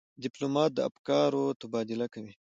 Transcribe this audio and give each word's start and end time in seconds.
ډيپلومات 0.23 0.71
د 0.73 0.79
افکارو 0.89 1.43
تبادله 1.61 2.07
کوي. 2.13 2.33